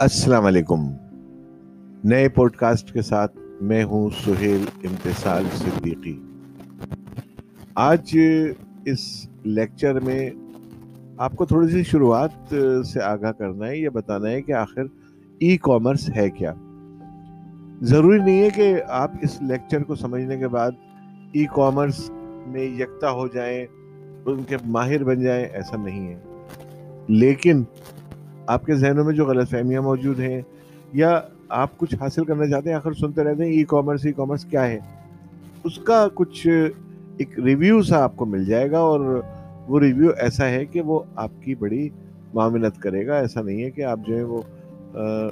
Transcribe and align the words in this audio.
السلام 0.00 0.44
علیکم۔ 0.44 0.90
نئے 2.04 2.28
پوڈ 2.28 2.56
کاسٹ 2.56 2.92
کے 2.92 3.02
ساتھ 3.02 3.36
میں 3.60 3.84
ہوں 3.84 4.10
سہیل 4.24 4.64
امتسال 4.84 5.44
صدیقی۔ 5.54 6.22
آج 7.74 8.18
اس 8.84 9.28
لیکچر 9.44 10.00
میں 10.00 10.30
آپ 11.18 11.36
کو 11.36 11.44
تھوڑی 11.44 11.68
سی 11.68 11.82
شروعات 11.82 12.54
سے 12.86 13.02
آگاہ 13.02 13.32
کرنا 13.32 13.66
ہے 13.66 13.76
یا 13.76 13.90
بتانا 13.90 14.28
ہے 14.28 14.42
کہ 14.42 14.52
آخر 14.52 14.82
ای 15.38 15.56
کامرس 15.56 16.10
ہے 16.16 16.30
کیا۔ 16.30 16.54
ضروری 17.82 18.18
نہیں 18.18 18.42
ہے 18.42 18.50
کہ 18.50 18.74
آپ 18.88 19.10
اس 19.22 19.42
لیکچر 19.42 19.82
کو 19.82 19.94
سمجھنے 19.94 20.38
کے 20.38 20.48
بعد 20.48 20.70
ای 21.32 21.44
کامرس 21.44 22.10
میں 22.46 22.64
یکتا 22.64 23.10
ہو 23.10 23.28
جائیں، 23.28 23.66
ان 24.26 24.42
کے 24.48 24.56
ماہر 24.66 25.04
بن 25.04 25.20
جائیں، 25.20 25.44
ایسا 25.44 25.76
نہیں 25.76 26.14
ہے۔ 26.14 26.20
لیکن 27.08 27.62
آپ 28.46 28.66
کے 28.66 28.74
ذہنوں 28.74 29.04
میں 29.04 29.14
جو 29.14 29.24
غلط 29.26 29.50
فہمیاں 29.50 29.82
موجود 29.82 30.20
ہیں 30.20 30.40
یا 30.92 31.20
آپ 31.48 31.78
کچھ 31.78 31.94
حاصل 32.00 32.24
کرنا 32.24 32.46
چاہتے 32.46 32.68
ہیں، 32.68 32.76
آخر 32.76 32.92
سنتے 32.92 33.24
رہتے 33.24 33.44
ہیں 33.44 33.52
ای 33.52 33.64
کامرس 33.68 34.06
ای 34.06 34.12
کامرس 34.12 34.44
کیا 34.44 34.66
ہے؟ 34.66 34.78
اس 35.64 35.78
کا 35.78 36.06
کچھ 36.14 36.46
ایک 37.16 37.38
ریویو 37.40 37.82
سا 37.82 38.02
آپ 38.04 38.16
کو 38.16 38.24
مل 38.26 38.44
جائے 38.44 38.70
گا 38.70 38.78
اور 38.78 39.22
وہ 39.68 39.80
ریویو 39.80 40.10
ایسا 40.18 40.48
ہے 40.48 40.64
کہ 40.64 40.80
وہ 40.80 41.00
آپ 41.16 41.30
کی 41.40 41.54
بڑی 41.54 41.88
معاونت 42.34 42.80
کرے 42.82 43.06
گا۔ 43.06 43.16
ایسا 43.16 43.42
نہیں 43.42 43.62
ہے 43.64 43.70
کہ 43.70 43.84
آپ 43.84 44.00
جو 44.06 44.16
ہے 44.16 44.22
وہ 44.22 44.42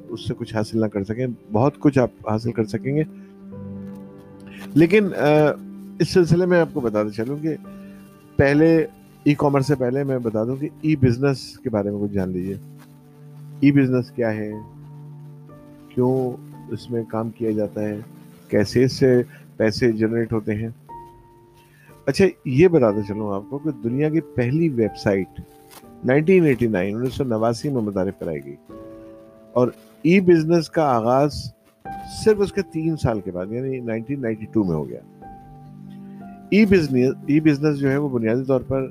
اس 0.09 0.27
سے 0.29 0.35
کچھ 0.39 0.55
حاصل 0.55 0.81
نہ 0.81 0.87
کر 0.87 1.05
سکیں۔ 1.05 1.27
بہت 1.53 1.79
کچھ 1.79 1.99
آپ 1.99 2.31
حاصل 2.31 2.53
کر 2.53 2.65
سکیں 2.65 2.97
گے۔ 2.97 3.03
لیکن 4.75 5.09
اس 5.99 6.09
سلسلے 6.09 6.47
میں 6.47 6.61
آپ 6.61 6.69
کو 6.73 6.81
بتاتے 6.81 7.11
چلوں 7.11 7.37
کہ 7.43 7.55
پہلے 8.37 8.87
ای 9.25 9.35
کامرس 9.39 9.67
سے 9.67 9.75
پہلے 9.75 10.05
میں 10.05 10.19
بتا 10.19 10.45
دوں 10.45 10.57
کہ 10.57 10.69
ای 10.81 10.97
بزنس 10.97 11.59
کے 11.59 11.71
بارے 11.71 11.91
میں 11.91 11.99
کچھ 12.03 12.13
جان 12.13 12.31
لیجیے 12.31 12.55
ای 13.61 13.73
بزنس 13.73 14.11
کیا 14.11 14.35
ہے؟ 14.35 14.53
کیوں 15.89 16.33
اس 16.69 16.91
میں 16.91 17.03
کام 17.09 17.31
کیا 17.31 17.51
جاتا 17.51 17.81
ہے؟ 17.81 18.01
کیسے 18.49 18.85
اس 18.85 18.93
سے 18.93 19.23
پیسے 19.57 19.93
جنریٹ 19.93 20.33
ہوتے 20.33 20.55
ہیں؟ 20.55 20.69
اچھا 22.07 22.25
یہ 22.45 22.69
بتاتا 22.69 23.03
چلوں 23.09 23.35
آپ 23.35 23.43
کو 23.51 23.59
کہ 23.59 23.71
دنیا 23.85 24.09
کی 24.09 24.21
پہلی 24.21 24.69
web 24.69 24.97
site 24.97 25.41
nineteen 26.05 26.45
eighty 26.45 26.67
nine, 26.67 26.97
انیس 26.97 27.15
سو 27.15 27.25
نواسی 27.25 27.69
میں 27.69 27.83
متعارف 27.83 28.15
کرائی 28.19 28.45
گئی۔ 28.45 28.57
اور 29.53 29.69
ای 30.03 30.21
بزنس 30.21 30.71
کا 30.71 30.83
آغاز 30.83 31.33
صرف 32.25 32.37
اس 32.39 32.53
کے 32.53 32.63
تین 32.63 32.97
سال 32.97 33.21
کے 33.21 33.31
بعد 33.31 33.47
یعنی 33.51 33.81
نائنٹین 33.81 34.23
نائنٹی 34.23 34.47
ٹو 34.53 34.65
میں 34.65 34.75
ہو 34.75 34.89
گیا۔ 34.89 35.01
ای 36.51 36.67
بزنس 36.67 37.15
ای 37.27 37.41
بزنس 37.41 37.79
جو 37.79 37.91
ہے 37.91 37.97
وہ 37.97 38.09
بنیادی 38.09 38.45
طور 38.45 38.61
پر 38.61 38.91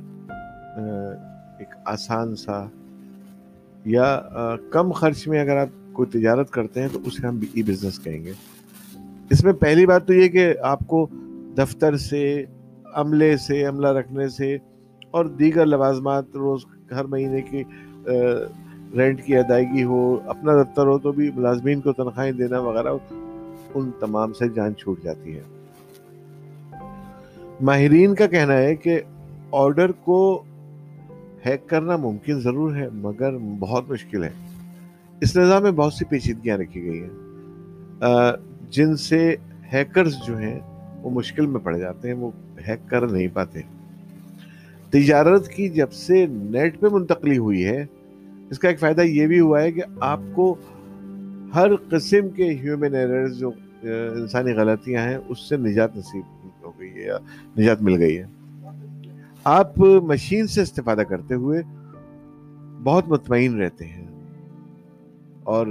ایک 1.60 1.76
آسان 1.86 2.36
سا 2.36 2.66
یا 3.88 4.20
کم 4.72 4.92
خرچ 4.92 5.28
میں 5.28 5.40
اگر 5.40 5.58
آپ 5.58 5.68
کوئی 5.94 6.20
تجارت 6.20 6.50
کرتے 6.52 6.82
ہیں 6.82 6.88
تو 6.94 7.00
اسے 7.06 7.26
ہم 7.28 7.40
ای 7.54 7.64
بزنس 7.64 8.00
کہیں 8.00 8.24
گے۔ 8.26 8.32
اس 9.30 9.44
میں 9.44 9.54
پہلی 9.54 9.86
بات 9.86 10.08
تو 10.08 10.14
یہ 10.14 10.28
کہ 10.28 10.54
آپ 10.62 10.80
کو 10.88 11.06
دفتر 11.58 11.98
سے، 11.98 12.44
عملے 12.94 13.36
سے، 13.38 13.64
عملہ 13.66 13.88
رکھنے 13.88 14.28
سے 14.28 14.58
اور 15.12 15.26
دیگر 15.40 15.66
لوازمات 15.66 16.36
روز 16.36 16.66
ہر 16.92 17.06
مہینے 17.06 17.42
کی 17.42 17.64
رینٹ 18.98 19.24
کی 19.26 19.36
ادائیگی 19.38 19.84
ہو، 19.84 20.18
اپنا 20.26 20.62
دفتر 20.62 20.88
ہو 20.88 20.98
تو 20.98 21.12
بھی 21.12 21.30
ملازمین 21.36 21.82
کو 21.82 21.94
تنخواہیں 21.94 22.32
دینا 22.32 22.60
وغیرہ، 22.60 22.94
ان 23.74 23.90
تمام 24.00 24.34
سے 24.34 24.50
جان 24.50 24.76
چھوٹ 24.76 25.04
جاتی 25.04 25.38
ہے۔ 25.38 25.44
ماہرین 27.62 28.16
کا 28.16 28.28
کہنا 28.28 28.54
ہے 28.54 28.76
کہ 28.76 29.00
آرڈر 29.52 29.92
کو 29.92 30.44
ہیک 31.46 31.70
کرنا 31.70 31.98
ممکن 31.98 32.40
ضرور 32.40 32.76
ہے، 32.76 32.88
مگر 32.94 33.38
بہت 33.60 33.90
مشکل 33.92 34.24
ہے۔ 34.24 34.30
اس 35.22 35.38
نظام 35.38 35.64
میں 35.64 35.72
بہت 35.72 35.94
سی 35.94 36.06
پیچیدگیاں 36.06 36.58
رکھی 36.58 36.86
گئی 36.86 37.04
ہیں۔ 37.04 37.10
جن 38.70 38.96
سے 38.96 39.36
ہیکرز 39.74 40.16
جو 40.28 40.38
ہیں، 40.38 40.60
وہ 41.02 41.10
مشکل 41.10 41.46
میں 41.46 41.60
پڑ 41.60 41.78
جاتے 41.78 42.08
ہیں، 42.08 42.16
وہ 42.16 42.32
ہیک 42.68 42.90
کر 42.90 43.08
نہیں 43.08 43.28
پاتے۔ 43.34 43.62
تجارت 44.90 45.48
کی 45.48 45.70
جب 45.70 45.92
سے 45.92 46.26
نیٹ 46.26 46.80
پہ 46.80 46.88
منتقلی 46.92 47.38
ہوئی 47.38 47.66
ہے، 47.66 47.86
اس 48.50 48.60
کا 48.60 48.70
ایک 48.70 48.80
فائدہ 48.80 49.02
یہ 49.02 49.28
بھی 49.28 49.40
ہوا 49.40 49.62
ہے 49.62 49.72
کہ 49.72 49.82
آپ 50.00 50.20
کو 50.34 50.56
ہر 51.56 51.76
قسم 51.90 52.30
کے 52.30 52.50
ہیومن 52.50 52.96
ایررز 52.96 53.38
جو 53.40 53.52
انسانی 53.84 54.52
غلطیاں 54.52 55.02
ہیں، 55.02 55.18
اس 55.28 55.50
سے 55.50 55.58
نجات 55.58 55.98
نصیب 55.98 56.48
ہو 56.64 56.72
گئی 56.80 56.90
ہے 56.90 57.06
یا 57.06 57.18
نجات 57.58 57.82
مل 57.82 58.02
گئی 58.02 58.18
ہے۔ 58.18 58.26
آپ 59.50 59.78
مشین 59.80 60.48
سے 60.48 60.62
استفادہ 60.62 61.00
کرتے 61.00 61.34
ہوئے 61.34 61.62
بہت 62.84 63.08
مطمئن 63.08 63.62
رہتے 63.62 63.86
ہیں 63.86 64.08
اور 65.44 65.68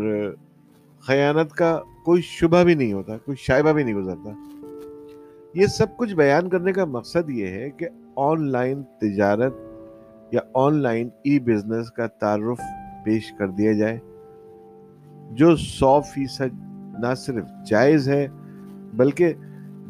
خیانت 1.00 1.52
کا 1.52 1.80
کوئی 2.04 2.22
شبہ 2.22 2.64
بھی 2.64 2.74
نہیں 2.74 2.92
ہوتا، 2.92 3.18
کوئی 3.18 3.36
شائبہ 3.36 3.72
بھی 3.72 3.82
نہیں 3.82 3.94
گزرتا۔ 3.94 4.30
یہ 5.54 5.66
سب 5.66 5.96
کچھ 5.96 6.14
بیان 6.14 6.48
کرنے 6.48 6.72
کا 6.72 6.84
مقصد 6.84 7.30
یہ 7.30 7.46
ہے 7.46 7.70
کہ 7.70 7.88
آن 8.16 8.50
لائن 8.50 8.82
تجارت 8.82 9.54
یا 10.32 10.40
آن 10.54 10.74
لائن 10.74 11.08
ای 11.24 11.38
بزنس 11.38 11.90
کا 11.90 12.06
تعارف 12.06 12.60
پیش 13.04 13.32
کر 13.38 13.48
دیا 13.48 13.72
جائے۔ 13.72 13.98
جو 15.30 15.56
سو 15.56 16.00
فیصد 16.00 16.54
نہ 16.98 17.14
صرف 17.14 17.44
جائز 17.66 18.08
ہے، 18.08 18.28
بلکہ 18.94 19.32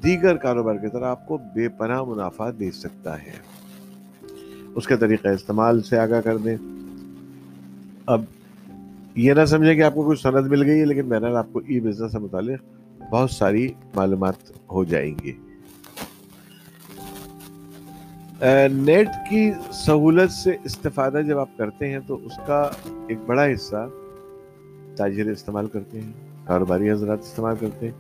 دیگر 0.03 0.37
کاروبار 0.37 0.75
کی 0.75 0.89
طرح 0.89 1.07
آپ 1.07 1.27
کو 1.27 1.39
بے 1.55 1.69
پناہ 1.69 2.03
منافع 2.03 2.51
دے 2.61 2.71
سکتا 2.71 3.23
ہے۔ 3.23 3.56
اس 4.77 4.87
کے 4.87 4.97
طریقہ 4.97 5.29
استعمال 5.29 5.83
سے 5.83 5.99
آگاہ 5.99 6.21
کر 6.21 6.37
دیں۔ 6.37 6.57
اب 8.07 8.23
یہ 9.15 9.33
نہ 9.35 9.45
سمجھیں 9.45 9.75
کہ 9.75 9.83
آپ 9.83 9.95
کو 9.95 10.03
کوئی 10.03 10.17
سند 10.17 10.47
مل 10.47 10.63
گئی 10.63 10.81
ہے، 10.81 10.85
لیکن 10.85 11.09
بہرحال 11.09 11.37
آپ 11.37 11.53
کو 11.53 11.61
ای 11.67 11.81
بزنس 11.81 12.13
سے 12.13 12.19
متعلق 12.19 13.05
بہت 13.11 13.31
ساری 13.31 13.67
معلومات 13.95 14.51
ہو 14.71 14.85
جائیں 14.85 15.15
گی۔ 15.25 15.33
نیٹ 18.73 19.09
کی 19.29 19.51
سہولت 19.75 20.33
سے 20.33 20.57
استفادہ 20.65 21.21
جب 21.27 21.39
آپ 21.39 21.57
کرتے 21.57 21.89
ہیں 21.89 22.01
تو 22.07 22.19
اس 22.25 22.37
کا 22.47 22.61
ایک 23.09 23.19
بڑا 23.27 23.45
حصہ 23.47 23.87
تاجر 24.97 25.31
استعمال 25.31 25.67
کرتے 25.67 26.01
ہیں، 26.01 26.13
کاروباری 26.47 26.91
حضرات 26.91 27.21
استعمال 27.23 27.57
کرتے 27.61 27.87
ہیں 27.87 27.95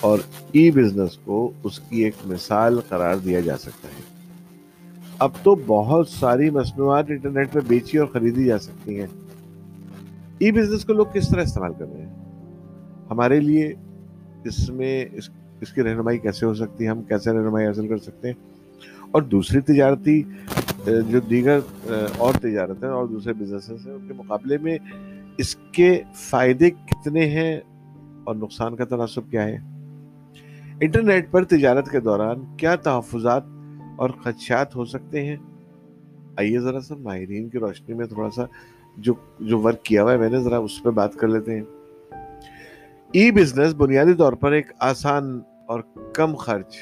اور 0.00 0.18
ای 0.52 0.70
بزنس 0.70 1.16
کو 1.24 1.50
اس 1.62 1.78
کی 1.80 2.04
ایک 2.04 2.26
مثال 2.26 2.80
قرار 2.88 3.16
دیا 3.16 3.40
جا 3.40 3.56
سکتا 3.58 3.88
ہے۔ 3.88 4.03
اب 5.18 5.30
تو 5.42 5.54
بہت 5.66 6.08
ساری 6.08 6.50
مصنوعات 6.50 7.04
انٹرنیٹ 7.08 7.52
پہ 7.52 7.60
بیچی 7.66 7.98
اور 7.98 8.06
خریدی 8.06 8.44
جا 8.44 8.58
سکتی 8.58 9.00
ہیں۔ 9.00 9.06
ای 10.38 10.52
بزنس 10.52 10.84
کو 10.84 10.92
لوگ 10.92 11.06
کس 11.12 11.28
طرح 11.28 11.42
استعمال 11.42 11.72
کر 11.78 11.84
رہے 11.92 12.02
ہیں؟ 12.02 12.14
ہمارے 13.10 13.40
لیے 13.40 13.72
اس 14.44 14.70
میں 14.70 15.04
اس 15.12 15.28
اس 15.60 15.72
کی 15.72 15.82
رہنمائی 15.82 16.18
کیسے 16.18 16.46
ہو 16.46 16.54
سکتی 16.54 16.84
ہے؟ 16.84 16.88
ہم 16.88 17.02
کیسے 17.02 17.32
رہنمائی 17.32 17.66
حاصل 17.66 17.88
کر 17.88 17.98
سکتے 17.98 18.28
ہیں؟ 18.28 18.34
اور 19.10 19.22
دوسری 19.22 19.60
تجارتی، 19.60 20.22
جو 20.86 21.20
دیگر، 21.20 21.58
اور 22.16 22.34
تجارت 22.34 22.84
ہیں 22.84 22.90
اور 22.90 23.06
دوسرے 23.06 23.32
بزنس 23.32 23.70
ہیں، 23.70 23.94
ان 23.94 24.08
کے 24.08 24.14
مقابلے 24.14 24.58
میں 24.58 24.76
اس 25.38 25.56
کے 25.72 26.02
فائدے 26.14 26.70
کتنے 26.70 27.26
ہیں 27.26 27.60
اور 28.24 28.34
نقصان 28.34 28.76
کا 28.76 28.84
تناسب 28.84 29.30
کیا 29.30 29.44
ہے؟ 29.44 29.56
انٹرنیٹ 30.80 31.30
پر 31.30 31.44
تجارت 31.44 31.90
کے 31.90 32.00
دوران 32.00 32.44
کیا 32.56 32.74
تحفظات 32.76 33.42
اور 33.96 34.10
خدشات 34.10 34.76
ہو 34.76 34.84
سکتے 34.84 35.24
ہیں۔ 35.24 35.36
آئیے 36.36 36.60
ذرا 36.60 36.80
سا 36.80 36.94
ماہرین 36.94 37.48
کی 37.48 37.58
روشنی 37.58 37.94
میں 37.94 38.06
تھوڑا 38.06 38.30
سا 38.30 38.42
جو 38.96 39.14
جو 39.40 39.60
ورک 39.60 39.82
کیا 39.82 40.02
ہوا 40.02 40.12
ہے، 40.12 40.16
میں 40.16 40.30
نے 40.30 40.38
ذرا 40.38 40.58
اس 40.58 40.82
پہ 40.82 40.90
بات 40.90 41.14
کر 41.14 41.28
لیتے 41.28 41.54
ہیں۔ 41.54 41.62
ای 43.12 43.30
بزنس 43.30 43.74
بنیادی 43.74 44.14
طور 44.14 44.32
پر 44.32 44.52
ایک 44.52 44.66
آسان 44.78 45.40
اور 45.66 45.80
کم 46.14 46.34
خرچ 46.34 46.76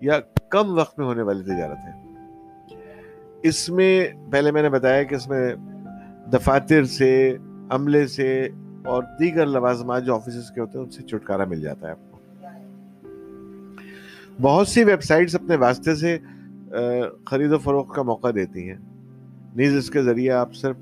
یا 0.00 0.20
کم 0.48 0.78
وقت 0.78 0.98
میں 0.98 1.06
ہونے 1.06 1.22
والی 1.22 1.42
تجارت 1.42 1.78
ہے۔ 1.78 2.02
اس 3.42 3.68
میں 3.68 4.08
پہلے 4.30 4.50
میں 4.50 4.62
نے 4.62 4.68
بتایا 4.68 5.02
کہ 5.02 5.14
اس 5.14 5.28
میں 5.28 5.54
دفاتر 6.32 6.84
سے، 6.84 7.36
عملے 7.70 8.06
سے 8.06 8.48
اور 8.84 9.02
دیگر 9.20 9.46
لوازمات 9.46 10.04
جو 10.04 10.14
آفیسز 10.14 10.50
کے 10.50 10.60
ہوتے 10.60 10.78
ہیں، 10.78 10.84
ان 10.84 10.90
سے 10.90 11.02
چھٹکارا 11.02 11.44
مل 11.44 11.60
جاتا 11.60 11.86
ہے۔ 11.86 11.92
آپ 11.92 12.10
کو 12.10 12.18
بہت 14.40 14.68
سی 14.68 14.84
ویب 14.84 15.02
سائٹس 15.02 15.34
اپنے 15.34 15.56
واسطے 15.56 15.94
سے 15.94 16.18
خرید 17.24 17.52
و 17.52 17.58
فروخت 17.58 17.94
کا 17.94 18.02
موقع 18.02 18.28
دیتی 18.34 18.70
ہیں۔ 18.70 18.78
نیز 19.56 19.76
اس 19.76 19.90
کے 19.90 20.02
ذریعے 20.02 20.30
آپ 20.30 20.54
صرف 20.54 20.76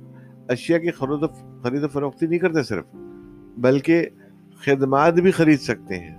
اشیاء 0.49 0.79
کی 0.79 0.91
خرید 0.91 1.23
و 1.23 1.27
خرید 1.63 1.85
و 1.85 1.89
فروختی 1.89 2.27
نہیں 2.27 2.39
کرتے 2.39 2.63
صرف، 2.63 2.85
بلکہ 3.59 4.07
خدمات 4.67 5.15
بھی 5.15 5.31
خرید 5.31 5.61
سکتے 5.61 5.99
ہیں۔ 5.99 6.17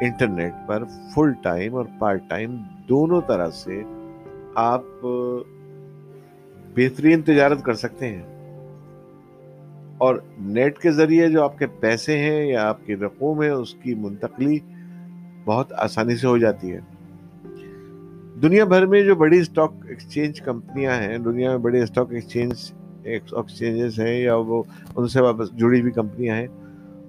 انٹرنیٹ 0.00 0.52
پر 0.66 0.84
فل 1.14 1.32
ٹائم 1.42 1.74
اور 1.74 1.84
پارٹ 1.98 2.22
ٹائم 2.28 2.56
دونوں 2.88 3.20
طرح 3.26 3.50
سے 3.50 3.82
آپ 4.54 4.82
بہترین 6.76 7.22
تجارت 7.22 7.62
کر 7.62 7.74
سکتے 7.74 8.06
ہیں۔ 8.06 8.22
اور 9.98 10.16
نیٹ 10.40 10.78
کے 10.78 10.92
ذریعے 10.92 11.28
جو 11.28 11.44
آپ 11.44 11.58
کے 11.58 11.66
پیسے 11.66 12.18
ہیں 12.18 12.46
یا 12.46 12.68
آپ 12.68 12.86
کی 12.86 12.96
رقوم 12.96 13.42
ہے، 13.42 13.48
اس 13.48 13.74
کی 13.74 13.94
منتقلی 13.94 14.58
بہت 15.44 15.72
آسانی 15.72 16.16
سے 16.16 16.26
ہو 16.26 16.38
جاتی 16.38 16.72
ہے۔ 16.72 16.80
دنیا 18.42 18.64
بھر 18.64 18.86
میں 18.86 19.02
جو 19.02 19.14
بڑی 19.14 19.38
اسٹاک 19.38 19.72
ایکسچینج 19.88 20.40
کمپنیاں 20.40 20.94
ہیں، 21.02 21.18
دنیا 21.18 21.50
میں 21.50 21.58
بڑے 21.58 21.82
اسٹاک 21.82 22.12
ایکسچینج 22.12 22.72
ایکسچینجز 23.04 24.00
ہیں 24.00 24.20
یا 24.20 24.34
وہ 24.36 24.62
ان 24.96 25.08
سے 25.08 25.20
واپس 25.20 25.52
جڑی 25.52 25.80
ہوئی 25.80 25.92
کمپنیاں 25.92 26.36
ہیں، 26.36 26.46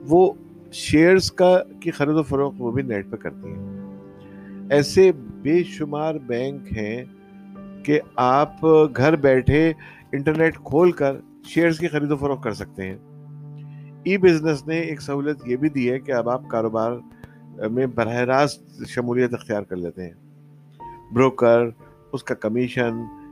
وہ 0.01 0.33
شیئرز 0.71 1.31
کا 1.31 1.57
کی 1.80 1.91
خرید 1.91 2.15
و 2.15 2.24
فروخت 2.24 2.56
وہ 2.59 2.71
بھی 2.71 2.83
نیٹ 2.83 3.09
پہ 3.09 3.15
کرتی 3.15 3.50
ہیں۔ 3.50 4.68
ایسے 4.69 5.12
بے 5.41 5.63
شمار 5.63 6.15
بینک 6.15 6.77
ہیں 6.77 7.03
کہ 7.83 8.00
آپ 8.15 8.65
گھر 8.97 9.15
بیٹھے 9.15 9.74
انٹرنیٹ 10.12 10.57
کھول 10.57 10.91
کر 10.91 11.15
شیئرز 11.45 11.80
کی 11.80 11.88
خرید 11.88 12.12
و 12.12 12.18
فروخت 12.18 12.44
کر 12.44 12.53
سکتے 12.53 12.89
ہیں۔ 12.89 12.97
ای 14.03 14.18
بزنس 14.18 14.68
نے 14.68 14.80
ایک 14.80 15.01
سہولت 15.01 15.47
یہ 15.47 15.56
بھی 15.56 15.69
دی 15.69 15.91
ہے 15.91 16.00
کہ 16.00 16.12
اب 16.12 16.30
آپ 16.30 16.47
کاروبار 16.47 16.91
میں 17.71 17.85
براہ 17.85 18.15
راست 18.15 18.88
شمولیت 18.88 19.33
اختیار 19.33 19.63
کر 19.63 19.75
لیتے 19.75 20.03
ہیں۔ 20.03 20.22
بروکر 21.13 21.65
اس 22.12 22.24
کا 22.24 22.36
کمیشن 22.36 22.92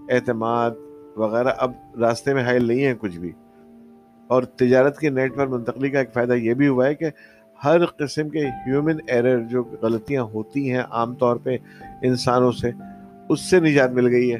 اعتماد 0.09 0.71
وغیرہ 1.15 1.49
اب 1.57 1.71
راستے 1.99 2.33
میں 2.33 2.43
حائل 2.43 2.65
نہیں 2.65 2.85
ہے 2.85 2.93
کچھ 2.99 3.19
بھی۔ 3.19 3.31
اور 4.27 4.43
تجارت 4.43 4.99
کے 4.99 5.09
نیٹ 5.09 5.35
پر 5.35 5.47
منتقلی 5.47 5.89
کا 5.89 5.99
ایک 5.99 6.13
فائدہ 6.13 6.33
یہ 6.33 6.53
بھی 6.53 6.67
ہوا 6.67 6.87
ہے 6.87 6.95
کہ 6.95 7.05
ہر 7.63 7.85
قسم 7.85 8.29
کے 8.29 8.45
ہیومن 8.45 8.95
ایرر 9.07 9.39
جو 9.39 9.63
غلطیاں 9.81 10.23
ہوتی 10.23 10.71
ہیں 10.71 10.81
عام 10.91 11.15
طور 11.15 11.35
پہ 11.35 11.57
انسانوں 12.03 12.51
سے، 12.51 12.71
اس 13.29 13.49
سے 13.49 13.59
نجات 13.59 13.91
مل 13.91 14.07
گئی 14.07 14.33
ہے۔ 14.33 14.39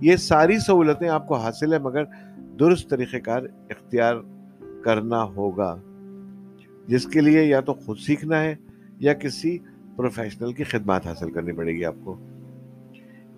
یہ 0.00 0.16
ساری 0.16 0.58
سہولتیں 0.58 1.08
آپ 1.08 1.28
کو 1.28 1.34
حاصل 1.34 1.72
ہے 1.72 1.78
مگر 1.78 2.04
درست 2.60 2.90
طریقہ 2.90 3.16
کار 3.16 3.42
اختیار 3.70 4.14
کرنا 4.84 5.22
ہوگا۔ 5.22 5.76
جس 6.86 7.06
کے 7.06 7.20
لیے 7.20 7.44
یا 7.44 7.60
تو 7.60 7.74
خود 7.74 7.98
سیکھنا 7.98 8.40
ہے 8.40 8.54
یا 8.98 9.14
کسی 9.14 9.58
پروفیشنل 9.96 10.52
کی 10.52 10.64
خدمات 10.64 11.06
حاصل 11.06 11.30
کرنی 11.30 11.52
پڑے 11.52 11.72
گی 11.72 11.84
آپ 11.84 11.94
کو۔ 12.04 12.16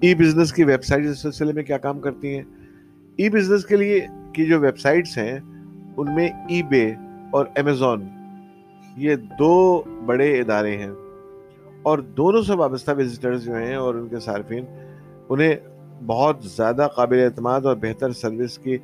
ای 0.00 0.14
بزنس 0.14 0.52
کی 0.52 0.64
ویب 0.64 0.84
سائٹ 0.84 1.06
اس 1.06 1.22
سلسلے 1.22 1.52
میں 1.52 1.62
کیا 1.62 1.78
کام 1.78 2.00
کرتی 2.00 2.34
ہیں؟ 2.34 2.42
ای 3.16 3.30
بزنس 3.30 3.66
کے 3.66 3.76
لیے 3.76 4.06
کی 4.32 4.46
جو 4.46 4.60
ویب 4.60 4.78
سائٹس 4.78 5.18
ہیں، 5.18 5.38
ان 5.96 6.14
میں 6.14 6.28
ای 6.28 6.62
بے 6.62 6.92
اور 7.30 7.46
امیزون 7.56 8.04
یہ 8.96 9.14
دو 9.14 9.82
بڑے 10.06 10.40
ادارے 10.40 10.76
ہیں۔ 10.76 10.90
اور 11.82 11.98
دونوں 11.98 12.42
سے 12.42 12.52
وابستہ 12.52 12.90
وزٹرز 12.98 13.44
جو 13.44 13.56
ہیں 13.56 13.74
اور 13.74 13.94
ان 13.94 14.08
کے 14.08 14.18
صارفین، 14.18 14.64
انہیں 15.28 15.54
بہت 16.06 16.44
زیادہ 16.44 16.88
قابل 16.96 17.20
اعتماد 17.20 17.60
اور 17.60 17.76
بہتر 17.76 18.12
سروس 18.12 18.58
کی 18.58 18.76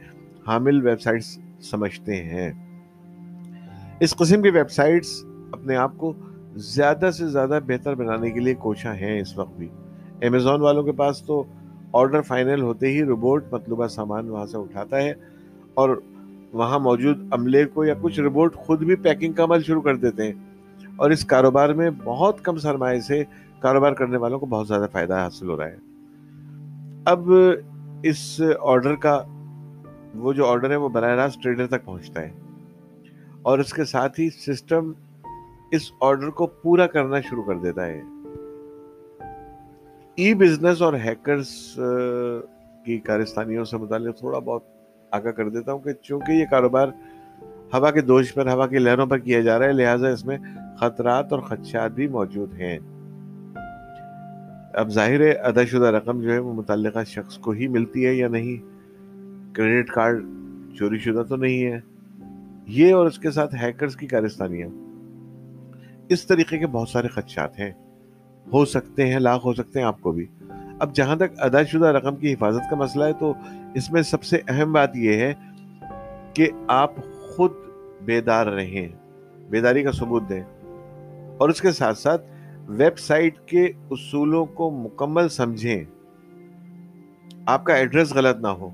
حامل 0.46 0.86
ویب 0.86 1.00
سائٹس 1.00 1.38
سمجھتے 1.60 2.16
ہیں۔ 2.16 2.52
اس 4.00 4.16
قسم 4.16 4.42
کی 4.42 4.50
ویب 4.50 4.70
سائٹس 4.70 5.24
اپنے 5.52 5.76
آپ 5.76 5.96
کو 5.96 6.12
زیادہ 6.54 7.10
سے 7.10 7.28
زیادہ 7.28 7.60
بہتر 7.66 7.94
بنانے 7.94 8.30
کے 8.30 8.40
لیے 8.40 8.54
کوشاں 8.54 8.94
ہیں 8.94 9.20
اس 9.20 9.38
وقت 9.38 9.58
بھی۔ 9.58 9.68
امیزون 10.22 10.60
والوں 10.60 10.82
کے 10.82 10.92
پاس 10.92 11.22
تو 11.22 11.44
آرڈر 11.92 12.20
فائنل 12.20 12.62
ہوتے 12.62 12.86
ہی 12.88 13.02
روبوٹ 13.02 13.44
مطلوبہ 13.50 13.86
سامان 13.86 14.28
وہاں 14.28 14.46
سے 14.46 14.58
اٹھاتا 14.58 14.96
ہے 14.96 15.14
اور 15.74 16.00
وہاں 16.52 16.78
موجود 16.78 17.32
عملے 17.32 17.64
کو 17.64 17.84
یا 17.84 17.94
کچھ 18.00 18.20
روبوٹ 18.20 18.54
خود 18.54 18.82
بھی 18.82 18.96
پیکنگ 18.96 19.32
کا 19.32 19.44
عمل 19.44 19.62
شروع 19.62 19.82
کر 19.82 19.96
دیتے 19.96 20.24
ہیں۔ 20.24 20.32
اور 20.96 21.10
اس 21.10 21.24
کاروبار 21.24 21.68
میں 21.68 21.90
بہت 22.04 22.44
کم 22.44 22.56
سرمایہ 22.56 23.00
سے 23.00 23.24
کاروبار 23.60 23.92
کرنے 23.92 24.16
والوں 24.16 24.38
کو 24.38 24.46
بہت 24.46 24.68
زیادہ 24.68 24.86
فائدہ 24.92 25.14
حاصل 25.14 25.48
ہو 25.48 25.56
رہا 25.56 25.66
ہے۔ 25.66 25.76
اب 27.04 27.30
اس 28.02 28.40
آرڈر 28.60 28.94
کا 28.94 29.22
وہ 30.14 30.32
جو 30.32 30.46
آرڈر 30.46 30.70
ہے 30.70 30.76
وہ 30.76 30.88
براہ 30.88 31.14
راست 31.14 31.42
ٹریڈر 31.42 31.66
تک 31.66 31.84
پہنچتا 31.84 32.22
ہے۔ 32.22 32.30
اور 33.42 33.58
اس 33.58 33.72
کے 33.72 33.84
ساتھ 33.84 34.20
ہی 34.20 34.30
سسٹم 34.30 34.92
اس 35.70 35.92
آرڈر 36.00 36.28
کو 36.28 36.46
پورا 36.46 36.86
کرنا 36.86 37.20
شروع 37.20 37.42
کر 37.42 37.54
دیتا 37.54 37.86
ہے۔ 37.86 38.02
ای 40.14 40.34
بزنس 40.34 40.82
اور 40.82 40.94
ہیکرز 40.94 41.46
کی 42.84 42.98
کارستانیوں 42.98 43.64
سے 43.64 43.76
متعلق 43.76 44.18
تھوڑا 44.18 44.38
بہت 44.38 44.62
آگاہ 45.10 45.32
کر 45.32 45.48
دیتا 45.48 45.72
ہوں 45.72 45.80
کہ 45.80 45.92
چونکہ 46.02 46.32
یہ 46.32 46.44
کاروبار 46.50 46.88
ہوا 47.74 47.90
کے 47.90 48.00
دوش 48.00 48.34
پر، 48.34 48.46
ہوا 48.46 48.66
کی 48.66 48.78
لہروں 48.78 49.06
پر 49.06 49.18
کیا 49.18 49.40
جا 49.40 49.58
رہا 49.58 49.66
ہے، 49.66 49.72
لہٰذا 49.72 50.08
اس 50.08 50.24
میں 50.24 50.38
خطرات 50.80 51.32
اور 51.32 51.40
خدشات 51.40 51.92
بھی 51.92 52.08
موجود 52.08 52.54
ہیں۔ 52.54 52.78
اب 54.74 54.88
ظاہر 54.88 55.20
ہے، 55.20 55.32
ادا 55.32 55.64
شدہ 55.64 55.86
رقم 55.86 56.20
جو 56.20 56.32
ہے 56.32 56.38
وہ 56.38 56.54
متعلقہ 56.54 57.04
شخص 57.06 57.38
کو 57.38 57.50
ہی 57.50 57.68
ملتی 57.68 58.06
ہے 58.06 58.14
یا 58.14 58.28
نہیں۔ 58.28 58.72
کریڈٹ 59.54 59.90
کارڈ 59.90 60.24
چوری 60.78 60.98
شدہ 60.98 61.22
تو 61.28 61.36
نہیں 61.36 61.64
ہے۔ 61.64 61.80
یہ 62.66 62.94
اور 62.94 63.06
اس 63.06 63.18
کے 63.18 63.30
ساتھ 63.30 63.54
ہیکرز 63.54 63.96
کی 63.96 64.06
کارستانیاں۔ 64.06 64.68
اس 66.08 66.26
طریقے 66.26 66.58
کے 66.58 66.66
بہت 66.66 66.88
سارے 66.88 67.08
خدشات 67.08 67.58
ہیں۔ 67.58 67.72
ہو 68.52 68.64
سکتے 68.64 69.06
ہیں، 69.06 69.20
لاکھ 69.20 69.46
ہو 69.46 69.54
سکتے 69.54 69.78
ہیں 69.78 69.86
آپ 69.86 70.00
کو 70.00 70.12
بھی۔ 70.12 70.26
اب 70.80 70.94
جہاں 70.94 71.16
تک 71.16 71.32
ادا 71.38 71.62
شدہ 71.62 71.86
رقم 71.86 72.16
کی 72.16 72.32
حفاظت 72.32 72.70
کا 72.70 72.76
مسئلہ 72.76 73.04
ہے، 73.04 73.12
تو 73.12 73.32
اس 73.74 73.90
میں 73.90 74.02
سب 74.02 74.22
سے 74.22 74.38
اہم 74.48 74.72
بات 74.72 74.96
یہ 74.96 75.12
ہے 75.12 75.34
کہ 76.34 76.48
آپ 76.68 76.92
خود 77.28 77.52
بیدار 78.04 78.46
رہیں، 78.46 78.88
بیداری 79.50 79.82
کا 79.82 79.92
ثبوت 79.92 80.22
دیں۔ 80.28 80.42
اور 81.38 81.48
اس 81.48 81.60
کے 81.60 81.72
ساتھ 81.72 81.98
ساتھ 81.98 82.22
ویب 82.68 82.98
سائٹ 82.98 83.40
کے 83.46 83.64
اصولوں 83.90 84.46
کو 84.46 84.70
مکمل 84.70 85.28
سمجھیں۔ 85.28 85.84
آپ 87.46 87.64
کا 87.64 87.74
ایڈریس 87.74 88.14
غلط 88.14 88.36
نہ 88.36 88.48
ہو۔ 88.48 88.70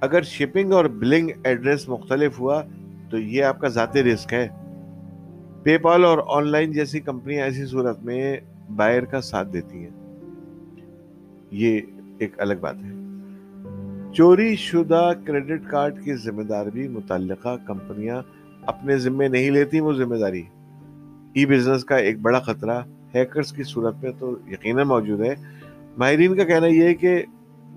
اگر 0.00 0.22
شپنگ 0.22 0.72
اور 0.72 0.84
بلنگ 0.84 1.30
ایڈریس 1.44 1.88
مختلف 1.88 2.40
ہوا، 2.40 2.62
تو 3.10 3.18
یہ 3.18 3.44
آپ 3.44 3.60
کا 3.60 3.68
ذاتی 3.68 4.02
رسک 4.02 4.34
ہے۔ 4.34 4.48
پے 5.62 5.78
پال 5.78 6.04
اور 6.04 6.18
آن 6.26 6.48
لائن 6.48 6.72
جیسی 6.72 7.00
کمپنیاں 7.00 7.44
ایسی 7.44 7.66
صورت 7.66 8.02
میں 8.02 8.36
بائر 8.76 9.02
کا 9.02 9.20
ساتھ 9.20 9.48
دیتی 9.52 9.78
ہیں۔ 9.78 9.90
یہ 11.50 11.80
ایک 12.18 12.40
الگ 12.40 12.54
بات 12.60 12.76
ہے۔ 12.84 12.90
چوری 14.14 14.56
شدہ 14.56 15.10
کریڈٹ 15.24 15.62
کارڈ 15.66 16.04
کی 16.04 16.14
ذمہ 16.14 16.42
دار 16.42 16.66
بھی 16.66 16.88
متعلقہ 16.88 17.56
کمپنیاں 17.66 18.22
اپنے 18.62 18.96
ذمے 18.96 19.28
نہیں 19.28 19.50
لیتی، 19.50 19.80
وہ 19.80 19.92
ذمہ 19.92 20.16
داری 20.16 20.42
ای 21.32 21.46
بزنس 21.46 21.84
کا 21.84 21.96
ایک 21.96 22.18
بڑا 22.18 22.38
خطرہ 22.38 22.80
ہیکرز 23.14 23.52
کی 23.52 23.62
صورت 23.62 23.94
میں 24.02 24.12
تو 24.18 24.36
یقیناً 24.48 24.86
موجود 24.86 25.20
ہے۔ 25.20 25.34
ماہرین 25.98 26.36
کا 26.36 26.44
کہنا 26.44 26.66
یہ 26.66 26.82
ہے 26.82 26.94
کہ 26.94 27.22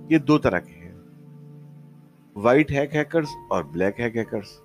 یہ 0.10 0.18
دو 0.18 0.38
طرح 0.38 0.60
کے 0.60 0.74
ہیں۔ 0.74 0.92
وائٹ 2.36 2.72
ہیک 2.72 2.96
ہیکرز 2.96 3.26
اور 3.50 3.64
بلیک 3.64 4.00
ہیک 4.00 4.18
ہیکرز۔ 4.18 4.62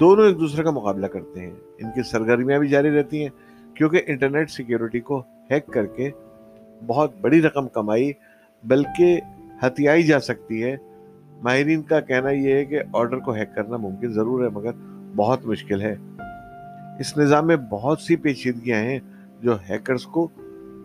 دونوں 0.00 0.24
ایک 0.24 0.40
دوسرے 0.40 0.64
کا 0.64 0.70
مقابلہ 0.70 1.06
کرتے 1.06 1.40
ہیں۔ 1.40 1.54
ان 1.78 1.90
کی 1.90 2.02
سرگرمیاں 2.02 2.58
بھی 2.58 2.68
جاری 2.68 2.90
رہتی 2.90 3.22
ہیں، 3.22 3.28
کیونکہ 3.76 4.02
انٹرنیٹ 4.06 4.50
سیکیورٹی 4.50 5.00
کو 5.00 5.22
ہیک 5.50 5.66
کر 5.66 5.86
کے 5.86 6.10
بہت 6.86 7.10
بڑی 7.20 7.42
رقم 7.42 7.68
کمائی، 7.68 8.12
بلکہ 8.64 9.20
ہتھیائی 9.62 10.02
جا 10.02 10.20
سکتی 10.20 10.62
ہے۔ 10.64 10.76
ماہرین 11.42 11.82
کا 11.82 12.00
کہنا 12.00 12.30
یہ 12.30 12.52
ہے 12.52 12.64
کہ 12.64 12.80
آرڈر 12.92 13.18
کو 13.18 13.32
ہیک 13.32 13.54
کرنا 13.54 13.76
ممکن 13.76 14.12
ضرور 14.12 14.44
ہے، 14.44 14.48
مگر 14.48 14.70
بہت 15.16 15.46
مشکل 15.46 15.80
ہے۔ 15.82 15.94
اس 17.00 17.18
نظام 17.18 17.46
میں 17.46 17.56
بہت 17.56 18.00
سی 18.00 18.16
پیچیدگیاں 18.16 18.78
ہیں 18.78 18.98
جو 19.40 19.56
ہیکرز 19.70 20.06
کو 20.06 20.28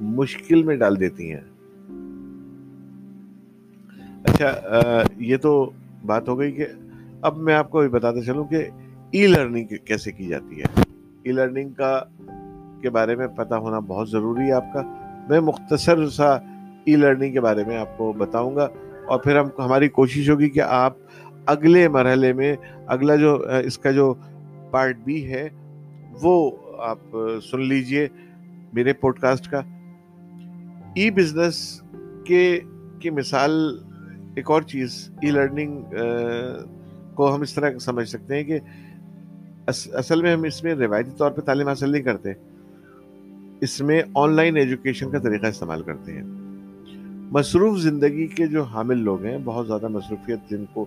مشکل 0.01 0.63
میں 0.63 0.75
ڈال 0.75 0.99
دیتی 0.99 1.33
ہیں۔ 1.33 1.41
اچھا 4.23 4.51
یہ 5.17 5.37
تو 5.37 5.69
بات 6.05 6.27
ہو 6.29 6.39
گئی 6.39 6.51
کہ 6.51 6.65
اب 7.21 7.37
میں 7.37 7.55
آپ 7.55 7.69
کو 7.69 7.79
بھی 7.79 7.89
بتاتا 7.89 8.23
چلوں 8.23 8.43
کہ 8.43 8.67
ای 9.11 9.27
لرننگ 9.27 9.67
کیسے 9.85 10.11
کی 10.11 10.27
جاتی 10.27 10.61
ہے۔ 10.61 10.81
ای 11.23 11.31
لرننگ 11.31 11.69
کا 11.69 12.03
کے 12.85 12.89
بارے 12.89 13.15
میں 13.15 13.27
پتہ 13.35 13.55
ہونا 13.55 13.79
بہت 13.87 14.09
ضروری 14.09 14.47
ہے 14.47 14.51
آپ 14.51 14.73
کا۔ 14.73 14.81
میں 15.29 15.39
مختصر 15.41 16.07
سا 16.09 16.33
ای 16.85 16.95
لرننگ 16.95 17.33
کے 17.33 17.41
بارے 17.41 17.63
میں 17.63 17.77
آپ 17.77 17.97
کو 17.97 18.11
بتاؤں 18.13 18.55
گا 18.55 18.67
اور 19.07 19.19
پھر 19.19 19.37
ہم، 19.39 19.47
ہماری 19.59 19.89
کوشش 19.89 20.29
ہوگی 20.29 20.49
کہ 20.49 20.61
آپ 20.61 20.93
اگلے 21.45 21.87
مرحلے 21.87 22.33
میں، 22.33 22.55
اگلا 22.87 23.15
جو، 23.15 23.35
اس 23.63 23.77
کا 23.77 23.91
جو 23.91 24.13
پارٹ 24.71 24.97
بی 25.03 25.25
ہے، 25.25 25.47
وہ 26.23 26.35
آپ 26.79 27.17
سن 27.43 27.61
لیجیے 27.61 28.07
میرے 28.73 28.93
پوڈ 28.93 29.19
کاسٹ 29.19 29.49
کا۔ 29.51 29.61
ای 30.95 31.09
بزنس 31.11 31.81
کے، 32.25 32.59
کی 32.99 33.09
مثال، 33.09 33.51
ایک 34.35 34.51
اور 34.51 34.61
چیز 34.61 35.09
ای 35.21 35.31
لرننگ 35.31 35.81
کو 37.15 37.33
ہم 37.35 37.41
اس 37.41 37.53
طرح 37.53 37.77
سمجھ 37.81 38.07
سکتے 38.09 38.35
ہیں 38.35 38.43
کہ 38.43 38.59
اصل 39.67 40.21
میں 40.21 40.33
ہم 40.33 40.43
اس 40.43 40.63
میں 40.63 40.73
روایتی 40.75 41.11
طور 41.17 41.31
پہ 41.31 41.41
تعلیم 41.41 41.67
حاصل 41.67 41.91
نہیں 41.91 42.03
کرتے۔ 42.03 42.33
اس 43.61 43.81
میں 43.81 44.01
آن 44.15 44.31
لائن 44.31 44.57
ایجوکیشن 44.57 45.11
کا 45.11 45.19
طریقہ 45.19 45.45
استعمال 45.45 45.83
کرتے 45.83 46.13
ہیں۔ 46.13 46.23
مصروف 47.31 47.79
زندگی 47.79 48.27
کے 48.27 48.47
جو 48.47 48.63
حامل 48.63 48.97
لوگ 48.97 49.23
ہیں، 49.23 49.37
بہت 49.43 49.67
زیادہ 49.67 49.87
مصروفیت 49.87 50.39
جن 50.49 50.65
کو، 50.73 50.85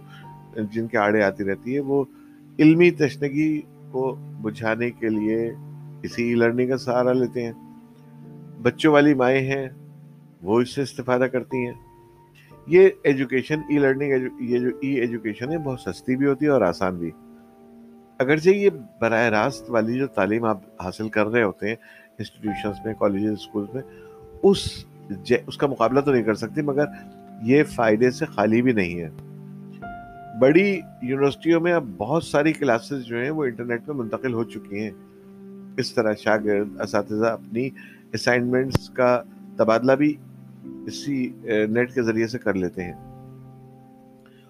جن 0.56 0.86
کے 0.86 0.98
آڑے 0.98 1.22
آتی 1.22 1.44
رہتی 1.44 1.74
ہے، 1.74 1.80
وہ 1.80 2.04
علمی 2.58 2.90
تشنگی 2.90 3.60
کو 3.90 4.14
بجھانے 4.14 4.90
کے 4.90 5.08
لیے 5.08 5.54
اسی 6.02 6.22
ای 6.22 6.34
لرننگ 6.34 6.68
کا 6.68 6.76
سہارا 6.76 7.12
لیتے 7.12 7.42
ہیں۔ 7.42 7.52
بچوں 8.62 8.92
والی 8.92 9.14
مائیں 9.14 9.46
ہیں، 9.46 9.68
وہ 10.42 10.60
اس 10.60 10.74
سے 10.74 10.82
استفادہ 10.82 11.24
کرتی 11.32 11.66
ہیں۔ 11.66 11.74
یہ 12.66 12.88
ایجوکیشن 13.02 13.58
ای 13.58 13.78
لرننگ 13.78 14.12
یہ 14.40 14.58
جو 14.58 14.68
ای 14.82 14.88
ایجوکیشن 14.88 15.52
ہے، 15.52 15.58
بہت 15.58 15.80
سستی 15.80 16.16
بھی 16.16 16.26
ہوتی 16.26 16.44
ہے 16.44 16.50
اور 16.50 16.60
آسان 16.60 16.96
بھی۔ 16.96 17.10
اگرچہ 18.18 18.50
یہ 18.50 18.70
براہ 19.00 19.28
راست 19.28 19.70
والی 19.70 19.98
جو 19.98 20.06
تعلیم 20.06 20.44
آپ 20.44 20.60
حاصل 20.84 21.08
کر 21.08 21.26
رہے 21.26 21.42
ہوتے 21.42 21.68
ہیں 21.68 21.74
انسٹیٹیوشنس 22.18 22.76
میں 22.84 22.94
کالجز 22.94 23.32
اسکولس 23.32 23.74
میں، 23.74 23.82
اس 24.42 24.84
اس 25.46 25.56
کا 25.56 25.66
مقابلہ 25.66 26.00
تو 26.00 26.12
نہیں 26.12 26.22
کر 26.22 26.34
سکتی، 26.34 26.62
مگر 26.62 26.84
یہ 27.42 27.62
فائدے 27.62 28.10
سے 28.10 28.24
خالی 28.24 28.62
بھی 28.62 28.72
نہیں 28.72 29.00
ہے۔ 29.00 29.10
بڑی 30.40 30.80
یونیورسٹیوں 31.02 31.60
میں 31.60 31.72
اب 31.72 31.84
بہت 31.96 32.24
ساری 32.24 32.52
کلاسز 32.52 33.04
جو 33.04 33.18
ہیں 33.18 33.30
وہ 33.30 33.44
انٹرنیٹ 33.44 33.86
پہ 33.86 33.92
منتقل 33.92 34.32
ہو 34.34 34.44
چکی 34.44 34.82
ہیں۔ 34.82 34.90
اس 35.76 35.94
طرح 35.94 36.14
شاگرد، 36.14 36.80
اساتذہ 36.80 37.26
اپنی 37.26 37.68
اسائنمنٹس 38.12 38.90
کا 38.90 39.22
تبادلہ 39.56 39.92
بھی 39.92 40.14
اسی 40.86 41.30
نیٹ 41.70 41.94
کے 41.94 42.02
ذریعے 42.02 42.26
سے 42.26 42.38
کر 42.38 42.54
لیتے 42.54 42.84
ہیں۔ 42.84 42.92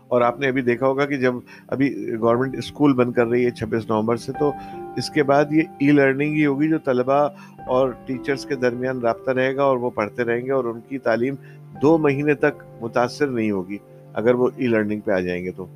اور 0.09 0.21
آپ 0.21 0.41
نے 0.41 0.49
ابھی 0.49 0.63
دیکھا 0.63 0.87
ہوگا 0.87 1.07
کہ 1.07 1.17
جب 1.17 1.35
ابھی 1.67 2.15
گورنمنٹ 2.21 2.57
اسکول 2.57 2.95
بند 2.95 3.13
کر 3.13 3.27
رہی 3.27 3.45
ہے 3.45 3.51
چھبیس 3.51 3.89
نومبر 3.89 4.17
سے 4.17 4.33
تو 4.33 4.53
اس 4.99 5.11
کے 5.11 5.23
بعد 5.23 5.53
یہ 5.53 5.63
ای 5.79 5.91
لرننگ 5.91 6.33
ہی 6.35 6.47
ہوگی 6.47 6.69
جو 6.69 6.79
طلبہ 6.79 7.29
اور 7.67 7.89
ٹیچرز 8.07 8.47
کے 8.47 8.55
درمیان 8.55 9.01
رابطہ 9.01 9.31
رہے 9.31 9.57
گا 9.57 9.63
اور 9.63 9.77
وہ 9.77 9.91
پڑھتے 9.91 10.25
رہیں 10.25 10.47
گے 10.47 10.53
اور 10.53 10.65
ان 10.65 10.81
کی 10.89 10.99
تعلیم 10.99 11.35
دو 11.83 11.99
مہینے 11.99 12.35
تک 12.35 12.63
متاثر 12.81 13.27
نہیں 13.27 13.51
ہوگی 13.51 13.79
اگر 14.15 14.35
وہ 14.35 14.49
ای 14.57 14.67
لرننگ 14.67 15.01
پہ 15.01 15.11
آ 15.11 15.21
جائیں 15.21 15.45
گے 15.45 15.51
تو۔ 15.51 15.67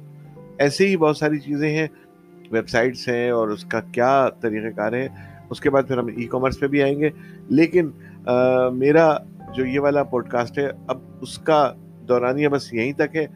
ایسے 0.58 0.88
ہی 0.88 0.96
بہت 0.96 1.16
ساری 1.16 1.38
چیزیں 1.38 1.70
ہیں، 1.70 1.86
ویب 2.50 2.68
سائٹس 2.68 3.08
ہیں 3.08 3.30
اور 3.30 3.48
اس 3.48 3.64
کا 3.64 3.80
کیا 3.92 4.28
طریقہ 4.40 4.76
کار 4.76 4.92
ہے، 4.92 5.08
اس 5.50 5.60
کے 5.60 5.70
بعد 5.70 5.82
پھر 5.88 5.98
ہم 5.98 6.06
ای 6.06 6.24
کامرس 6.24 6.60
پہ 6.60 6.66
بھی 6.66 6.82
آئیں 6.82 7.00
گے۔ 7.00 7.10
لیکن 7.48 7.90
میرا 8.72 9.16
جو 9.54 9.66
یہ 9.66 9.80
والا 9.80 10.02
پوڈ 10.02 10.28
کاسٹ 10.28 10.58
ہے، 10.58 10.68
اب 10.86 10.98
اس 11.20 11.38
کا 11.38 11.72
دورانیہ 12.08 12.48
بس 12.48 12.74
یہیں 12.74 12.92
تک 12.92 13.16
ہے۔ 13.16 13.26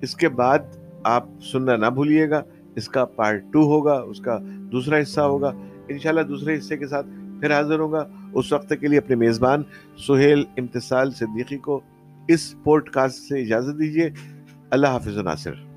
اس 0.00 0.16
کے 0.16 0.28
بعد 0.28 0.58
آپ 1.04 1.24
سننا 1.52 1.76
نہ 1.76 1.86
بھولیے 1.86 2.30
گا۔ 2.30 2.42
اس 2.76 2.88
کا 2.88 3.04
پارٹ 3.04 3.44
ٹو 3.52 3.62
ہوگا، 3.62 3.92
اس 3.92 4.20
کا 4.20 4.38
دوسرا 4.72 5.02
حصہ 5.02 5.20
ہوگا۔ 5.20 5.52
انشاءاللہ 5.88 6.22
دوسرے 6.22 6.58
حصے 6.58 6.76
کے 6.76 6.86
ساتھ 6.86 7.06
پھر 7.40 7.54
حاضر 7.54 7.78
ہوں 7.78 7.92
گا۔ 7.92 8.08
اس 8.32 8.52
وقت 8.52 8.72
کے 8.80 8.88
لیے 8.88 8.98
اپنے 8.98 9.16
میزبان 9.16 9.62
سہیل 9.96 10.44
امتصال 10.56 11.10
صدیقی 11.10 11.56
کو 11.56 11.80
اس 12.28 12.54
پوڈ 12.64 12.88
کاسٹ 12.88 13.18
سے 13.18 13.42
اجازت 13.42 13.78
دیجیے 13.78 14.10
اللہ 14.70 14.86
حافظ 14.86 15.18
ناصر۔ 15.18 15.71